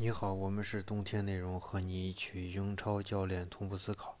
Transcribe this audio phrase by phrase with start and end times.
[0.00, 4.16] 你好，我们是冬天内容，和你一起英超教练同步思考。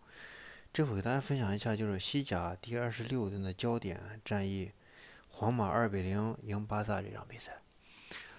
[0.72, 4.72] 这回给大家分享一下，就是西甲第二十六轮的焦点战役，
[5.28, 7.62] 皇马二比零赢巴萨这场比赛。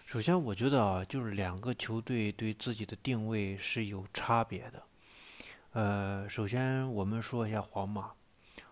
[0.05, 4.83] 首先，我觉得啊，就是两个球队对自己的定位是有差别的。
[5.71, 8.11] 呃，首先我们说一下皇马，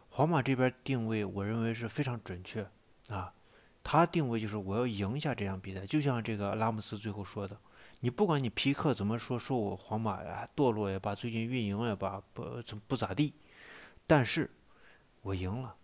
[0.09, 2.67] 皇马这边定位，我认为是非常准确
[3.07, 3.33] 啊。
[3.81, 7.57] 他定位就是我要赢下这场比赛，就像这个拉姆斯最后说的。
[7.99, 13.33] 你不管你皮克怎么说，说我皇马呀堕落也罢，最近运营也罢，不怎不咋地，
[14.05, 14.49] 但是
[15.23, 15.75] 我赢了，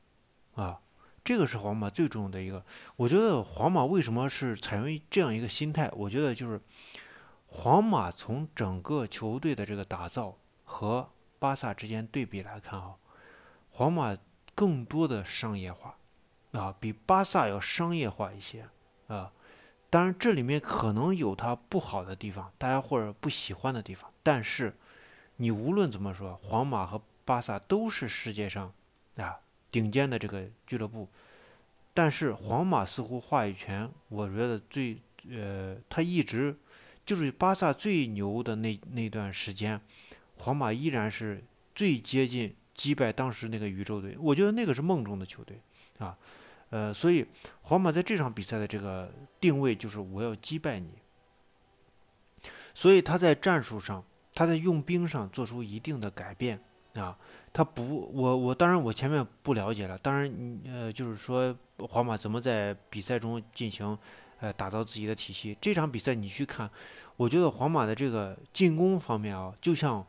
[0.53, 0.79] 啊，
[1.23, 2.63] 这个是皇马最重要的一个。
[2.95, 5.89] 我觉得皇马为什么是采用这样一个心态？
[5.93, 6.61] 我觉得就是
[7.47, 11.09] 皇马从整个球队的这个打造和
[11.39, 12.93] 巴萨之间对比来看啊，
[13.71, 14.15] 皇马
[14.53, 15.97] 更多的商业化，
[16.51, 18.69] 啊，比巴萨要商业化一些，
[19.07, 19.31] 啊。
[19.93, 24.09] 当然，这里面可能有它不好的地方，大家或者不喜欢的地方。
[24.23, 24.75] 但是，
[25.35, 28.73] 你无论怎么说，皇马和巴萨都是世界上
[29.17, 29.37] 啊
[29.69, 31.07] 顶尖的这个俱乐部。
[31.93, 34.97] 但是，皇马似乎话语权，我觉得最
[35.29, 36.57] 呃，他一直
[37.05, 39.79] 就是巴萨最牛的那那段时间，
[40.37, 41.43] 皇马依然是
[41.75, 44.17] 最接近击败当时那个宇宙队。
[44.17, 45.61] 我觉得那个是梦中的球队
[45.99, 46.17] 啊。
[46.73, 47.23] 呃，所以
[47.61, 50.89] 皇马在这场比赛的这个定位就是我要击败你，
[52.73, 56.59] 所以他在战术上，他在用兵上做出一定的改变
[56.95, 57.15] 啊，
[57.53, 63.95] 他不，我我当然我前面不了解了，当然呃就是说皇马怎么在比赛中进行
[64.39, 66.67] 呃打造自己的体系，这场比赛你去看，
[67.17, 70.03] 我觉得皇马的这个进攻方面啊，就像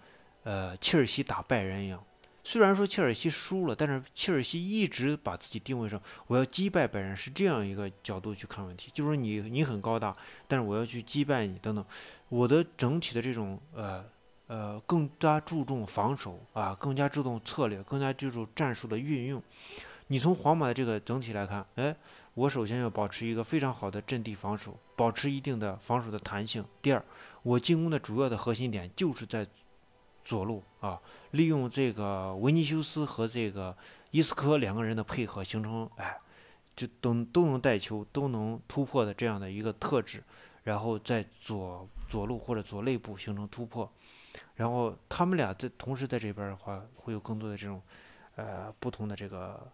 [0.44, 2.02] 呃切尔西打拜仁一样。
[2.46, 10.14] 虽然说切尔西输了，但是切尔西一直把自己定位上，我要击败拜仁，是这样一个角度去看问题，就是说你你很高大，
[10.46, 11.82] 但是我要去击败你等等，
[12.28, 14.04] 我的整体的这种呃
[14.46, 19.42] 呃更加注重防守啊，更加注重策略，更加注重战术的运用。
[20.08, 21.96] 你从皇马的这个整体来看，哎，
[22.34, 26.62] 我首先要保持一个非常好的阵地防守，保持一定的防守的弹性。
[26.82, 27.02] 第二，
[27.42, 29.46] 我进攻的主要的核心点就是在。
[30.24, 30.98] 左路啊，
[31.32, 33.76] 利用这个维尼修斯和这个
[34.10, 36.18] 伊斯科两个人的配合，形成哎，
[36.74, 40.24] 就都都能带球，都能突破的这样的一个特质，
[40.62, 43.92] 然后在左左路或者左肋部形成突破，
[44.54, 47.82] 然后他们俩在同时在这边的话，会有更多的这种
[48.36, 49.70] 呃不同的这个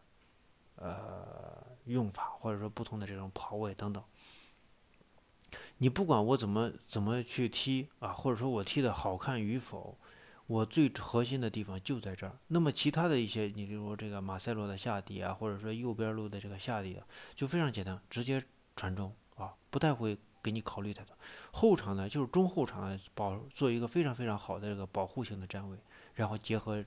[0.74, 4.02] 呃用法，或者说不同的这种跑位等等。
[5.78, 9.96] 你不管我怎么怎么去踢啊，或者说我踢的好看与否。
[10.50, 12.36] 我最核心的地方就在这儿。
[12.48, 17.06] 那么其他的一些，你比如说这个马塞洛的下底啊，或者说右边路的这个下底啊，
[17.36, 18.42] 就非常简单，直接
[18.74, 21.16] 传中啊，不太会给你考虑太多。
[21.52, 25.78] 后场呢，就是中后场保做一个非常非常好的这个保护性的站位，
[26.14, 26.84] 然后结合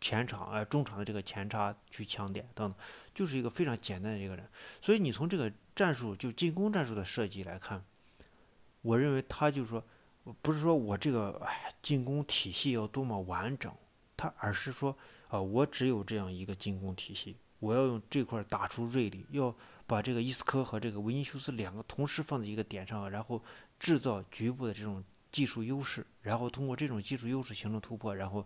[0.00, 2.78] 前场呃中场的这个前插去抢点等等，
[3.12, 4.48] 就是一个非常简单的一个人。
[4.80, 7.84] 所以你从这个战术就进攻战术的设计来看，
[8.82, 9.82] 我认为他就是说。
[10.42, 13.72] 不是说我这个哎进攻体系要多么完整，
[14.16, 14.96] 他而是说
[15.28, 19.54] 啊，我只有这样一个进攻体系，我要用这块打出锐利，要
[19.86, 23.40] 把这个伊斯科和这个维尼修斯两个同时放在一个点上，然后
[23.78, 28.44] 制造局部的这种技术优势，然后通过这种技术优势形成突破，然后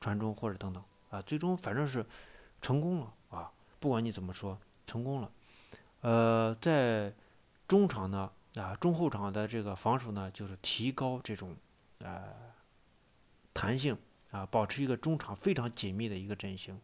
[0.00, 2.06] 传中或者等等啊，最终反正是
[2.60, 5.30] 成功了啊，不管你怎么说，成功了。
[6.00, 7.12] 呃，在
[7.68, 8.30] 中场呢。
[8.56, 11.56] 啊，中后场的这个防守呢，就是提高这种
[12.00, 12.34] 呃
[13.54, 13.96] 弹性
[14.30, 16.78] 啊，保持一个中场非常紧密的一个阵型，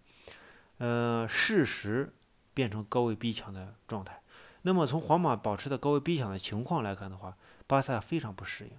[0.79, 2.15] 呃，适时
[2.55, 4.23] 变成高位逼抢的状态。
[4.63, 7.37] 那么从皇马保持的高位逼抢的情况来看的话，
[7.67, 8.73] 巴萨非常不适应。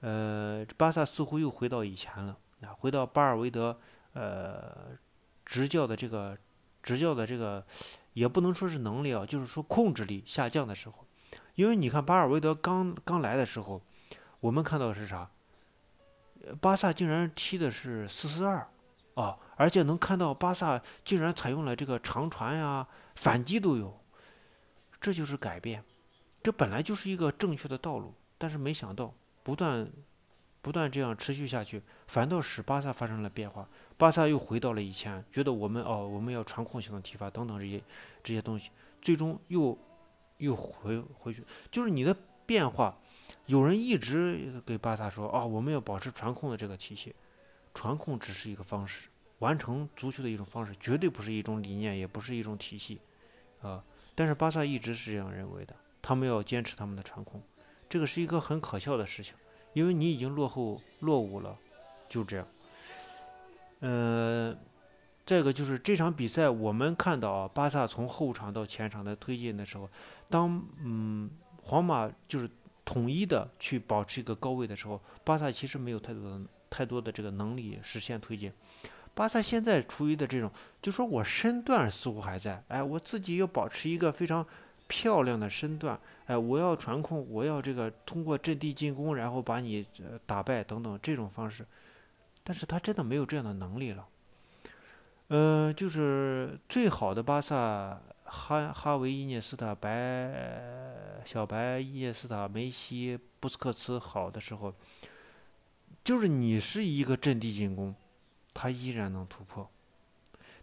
[0.00, 3.78] 呃，巴萨似乎又回到以前了啊，回到巴尔韦德
[4.12, 4.96] 呃
[5.44, 6.38] 执教的这个
[6.82, 7.64] 执教的这个
[8.12, 11.04] 也不能说是能力啊，就是说控制力下降的时候。
[11.54, 13.82] 因为你看巴尔韦德刚刚来的时候，
[14.40, 15.30] 我们看到的是啥？
[16.60, 18.66] 巴萨竟然踢的是四四二，
[19.14, 22.84] 啊，而且能看到巴萨竟然采用了这个长传呀、
[23.14, 24.00] 反击都有，
[25.00, 25.84] 这就是改变。
[26.42, 29.14] 这本来就是一个正确的道路，但是没想到
[29.44, 29.88] 不断
[30.62, 33.68] 不断这样持续下去，反倒使巴萨发生了变化。
[33.96, 37.80] 巴萨又回到了以前，觉得我们哦，我们要传控型的踢法等等这些
[38.24, 38.70] 这些东西，
[39.02, 39.78] 最终又。
[40.42, 42.98] 又回回去，就是你的变化。
[43.46, 47.14] 有人一直给巴萨说：“啊，我们要保持传控的这个体系，
[47.74, 49.08] 传控只是一个方式，
[49.38, 53.00] 完成足球的一种方式，绝对不是一种理念，也不是一种体系，
[53.60, 53.82] 啊。”
[54.14, 57.42] 但是巴萨一直是这样认为的，他们要坚持他们的传控，
[57.88, 59.34] 这个是一个很可笑的事情，
[59.72, 61.56] 因为你已经落后落伍了，
[62.08, 62.46] 就这样。
[63.80, 64.56] 呃，
[65.24, 69.88] 再一个就是这场比赛，我们看到啊，巴萨从后场到前场的推进的时候，
[70.28, 71.30] 当嗯
[71.62, 72.50] 皇马就是
[72.84, 78.52] 统一的去保持一个高位的时候，巴萨其实没有太多的太多的这个能力实现推进。
[79.14, 84.44] 巴萨现在处于的这种，就说我身段似乎还在，哎，我自己要保持一个非常
[84.88, 89.86] 漂亮的身段，哎，我要传控，我要这个通过阵地进攻，然后把你
[90.26, 91.64] 打败等等这种方式，
[92.42, 94.04] 但是他真的没有这样的能力了。
[95.32, 104.74] 呃，就是最好的巴萨，哈哈维、伊涅斯塔、白小白、伊涅斯塔、梅西、布斯克茨好的时候，
[106.04, 107.94] 就是你是一个阵地进攻。
[108.52, 109.70] 他依然能突破，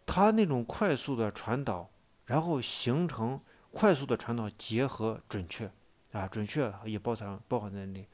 [0.06, 1.90] 他那种快速的传导，
[2.28, 5.68] 然后形成快速的传导结合准确，
[6.12, 8.08] 啊，准确也包含包含在内。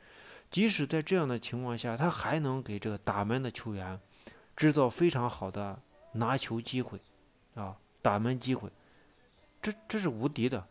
[0.49, 3.99] 即使在这样的情况下，他还能给这个打门的球员
[4.55, 5.77] 制造非常好的
[6.15, 6.99] 拿球机会，
[7.53, 8.69] 啊，打门机会，
[9.61, 10.65] 这这是无敌的，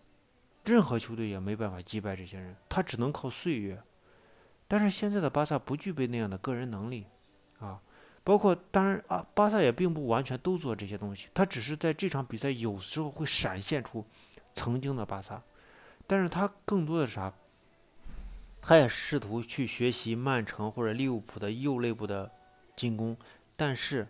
[0.64, 3.80] 任何球队也没办法击败这些人，他只能靠岁月。
[4.66, 7.06] 但是现在的巴萨不具备那样的个人能力，
[7.58, 7.80] 啊。
[8.24, 14.02] 包括当然啊，巴萨也并不完全都做这些东西，他只是在这场比赛有时候会闪现出
[14.54, 15.42] 曾经的巴萨，
[16.06, 17.30] 但是他更多的啥？
[18.62, 22.30] 他也试图去学习曼城或者利物浦的右肋部的
[22.74, 23.14] 进攻，
[23.56, 24.08] 但是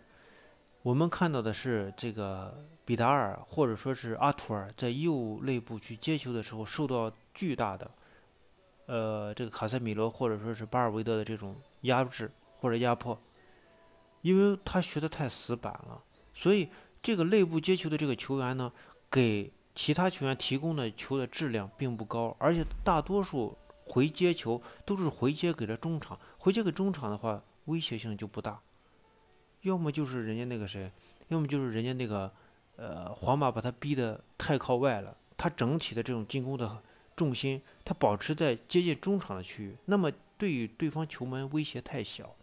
[0.85, 7.91] 我们看到的是这个比达尔或者说是阿图尔在右肋部去接球的时候受到巨大的，
[8.85, 13.19] 呃，这个卡塞米罗或者说是巴尔韦德的这种压制或者压迫。
[14.21, 15.99] 因为他学的太死板了，
[16.35, 16.69] 所以
[17.01, 18.71] 这个内部接球的这个球员呢，
[19.09, 28.61] 给其他球员提供的球的质量并不高，而且大多数回接球都是回接给了中场，回接给中场的话，威胁性就不大。
[29.65, 30.91] 要么就是人家那个谁，
[31.29, 32.31] 要么就是人家那个，
[32.75, 36.81] 呃，皇马把他逼得太靠外了，他整体的这种进攻的
[37.15, 42.35] 重心，他保持在接近中场的区域，那么对于对方球门威胁太小。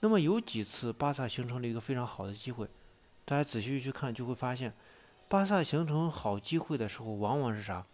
[0.00, 2.66] 那么有几次巴萨形成了一个非常好的机会，
[3.26, 4.72] 大家仔细去看就会发现，
[5.28, 7.84] 巴萨形成好机会的时候，往往是啥，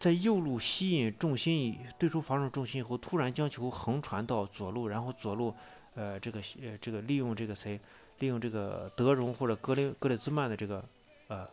[0.00, 5.54] 在右路吸引重心以对出防守重心以后，突然将球横传到左路，然后左路，
[5.94, 7.80] 呃，这个呃这个利用这个谁，
[8.18, 10.84] 利用这个德容或者格雷格列兹曼的这个
[11.28, 11.48] 呃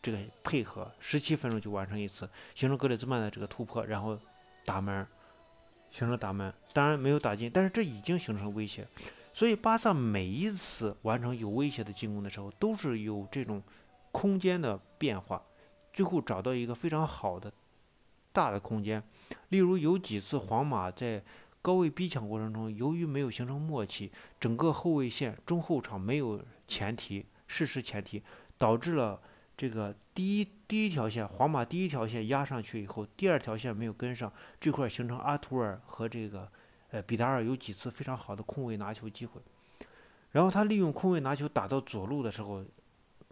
[0.00, 4.18] 这个配合，十七分钟就完成一次，形成格列兹曼的这个突破，然后
[4.64, 5.06] 打门，
[5.90, 8.86] 形成打门，当然没有打进，但是这已经形成威胁。
[9.34, 13.62] 所以，巴萨每一次完成有威胁的进攻的时候，都是有这种
[14.10, 15.42] 空间的变化，
[15.90, 17.50] 最后找到一个非常好的
[18.30, 19.02] 大的空间。
[19.48, 21.22] 例如，有几次皇马在
[21.62, 28.22] 高位逼抢过程中，由于没有形成默契，整个后卫线中后场没有前提，事实前提，
[28.58, 29.18] 导致了
[29.56, 34.30] 这个第一第一条线，皇马第一条线压上去以后，第二条线没有跟上，
[34.60, 36.50] 这块形成阿图尔和这个。
[36.94, 39.40] 呃，比达尔有几次非常好的空位拿球机会，
[40.32, 42.62] 然后他利用空位拿球打到左路的时候，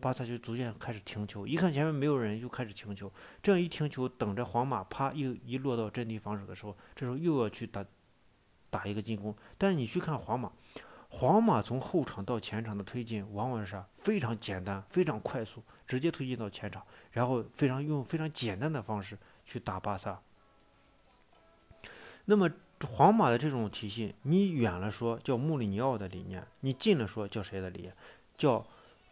[0.01, 3.13] 巴萨就逐渐开始停球，一看前面没有人，就开始停球。
[3.43, 7.85] 这样一停球，等着皇马啪一一落到阵地防守的时候，这时候又要去打
[8.71, 9.35] 打一个进攻。
[9.59, 10.51] 但是你去看皇马，
[11.09, 13.85] 皇马从后场到前场的推进往往是啥？
[13.99, 20.21] 非常简单，非常快速，直接推进到前场，然后非常用非常简单的方式去打巴萨。
[22.25, 22.51] 那么。
[22.97, 27.95] 皇马的这种体系，你远了说叫穆里尼奥的理念，你近了说叫谁的理念？
[28.39, 28.67] 叫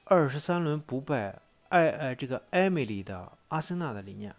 [0.04, 4.34] 二十三轮不败艾呃这个艾米丽的阿森纳的理念。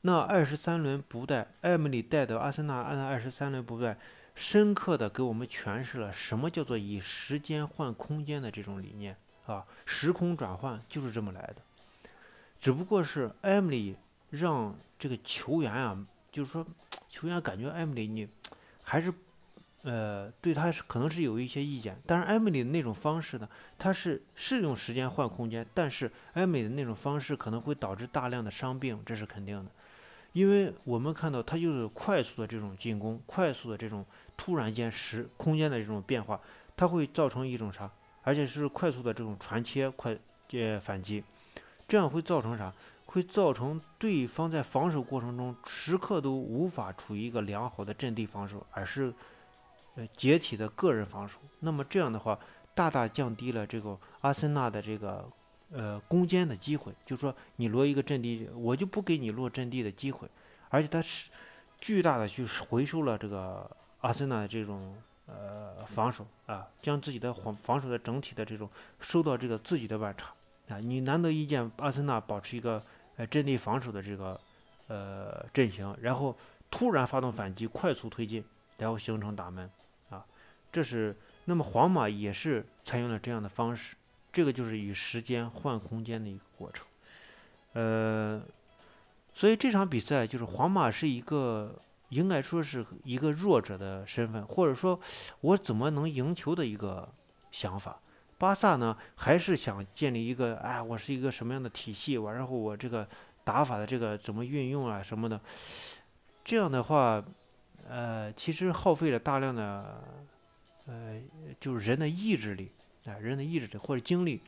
[0.00, 3.96] 那二十三轮不败，艾米丽带的阿森纳按二十三轮不败，
[4.34, 11.56] 深刻的给我们诠释了什么叫做以时间换空间的这种理念啊，时空转换就是这么来的。
[12.60, 13.96] 只不过是艾米丽
[14.30, 16.66] 让这个球员啊，就是说
[17.08, 18.28] 球员感觉艾米丽你。
[18.86, 19.10] 还是，
[19.84, 23.48] 呃，对他是可能是有一些意见，但是艾米丽的那种方式呢，
[23.78, 29.70] 他是是用时间换空间，但是艾米丽的那种方式可能会导致大量的伤病，这是肯定的，
[30.34, 34.04] 因为我们看到他就是快速的这种进攻，快速的这种
[34.36, 36.38] 突然间时空间的这种变化，
[36.76, 37.90] 它会造成一种啥，
[38.22, 40.14] 而且是快速的这种传切快
[40.52, 41.22] 呃反击，
[41.88, 42.70] 这样会造成啥？
[43.06, 49.14] 会造成对方在防守过程中时刻都无法处于一个良好的阵地防守，而是
[49.94, 51.38] 呃解体的个人防守。
[51.60, 52.36] 那么这样的话，
[52.74, 55.24] 大大降低了这个阿森纳的这个
[55.74, 56.92] 呃攻坚的机会。
[57.04, 60.26] 就是说你落一个阵地，我就不给你落阵地的机会，
[60.70, 61.28] 而且他是
[61.78, 70.32] 巨大的去回收了这个阿森纳的这种呃防守啊，将自己的防防守的整体的这种收到这个自己的半场
[70.68, 72.82] 啊，你难得一见阿森纳保持一个
[73.16, 74.40] 呃阵地防守的这个
[74.88, 76.34] 呃阵型，然后
[76.70, 78.42] 突然发动反击，快速推进，
[78.78, 79.70] 然后形成打门
[80.10, 80.24] 啊，
[80.72, 81.14] 这是
[81.44, 83.94] 那么皇马也是采用了这样的方式，
[84.34, 86.84] 这个就是与时间换空间的一个过程，
[87.72, 88.42] 呃，
[89.32, 91.80] 所以这场比赛就是皇马是一个。
[92.10, 95.00] 应该说是一个弱者的身份，或者说，
[95.40, 97.08] 我怎么能赢球的一个
[97.50, 97.98] 想法。
[98.38, 103.08] 巴萨呢，还是想建立一个，哎，我是一个什么样的体系，完然后我这个
[103.42, 105.40] 打法的这个怎么运用啊什么的。
[106.44, 107.24] 这样的话，
[107.88, 110.04] 呃，其实耗费了大量的，
[110.86, 111.20] 呃，
[111.58, 112.70] 就是人的意志力，
[113.06, 114.40] 啊，人的意志力或者精力。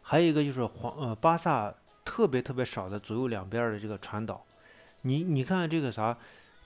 [0.00, 1.72] 还有一个就是皇，呃，巴萨
[2.04, 4.44] 特别特别少的左右两边的这个传导。
[5.02, 6.16] 你你看这个啥，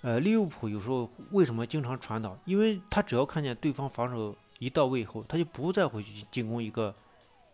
[0.02, 2.38] 呃，利物浦有时候为什么经常传导？
[2.44, 6.94] 因为他只要看见对方防守一到位以后，他就不再回去进攻一个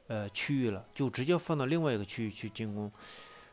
[0.06, 2.90] 呃区域了，就直接放到另外一个区域去进攻。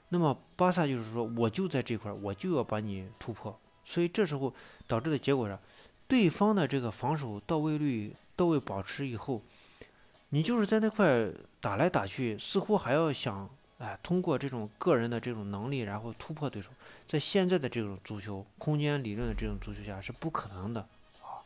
[0.09, 3.57] 那么巴萨就是说，我就在这块儿，我就要把你突破。
[3.85, 4.53] 所以这时候
[4.87, 5.57] 导致的结果是，
[6.07, 9.41] 对方的这个防守到位率到位保持以后，
[10.29, 11.29] 你就是在那块
[11.59, 13.49] 打来打去，似乎还要想。
[13.79, 16.69] 哎，通过这种个人的这种能力，然后突破对手，
[17.07, 20.81] 在现在的这种足球空间理论的这种足球下是不可能的
[21.21, 21.39] 啊。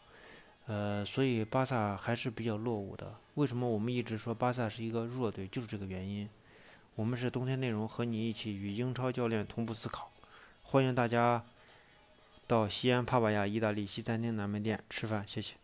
[0.66, 3.14] 呃，所以巴萨还是比较落伍的。
[3.36, 6.28] 为什么我们一直说巴萨是一个弱队，就是这个原因。
[6.96, 10.10] 我们是冬天内容和你一起与英超教练同步思考，
[10.64, 11.44] 欢迎大家
[12.48, 15.63] 到西安帕帕亚意大利西餐厅南门店吃饭，谢谢。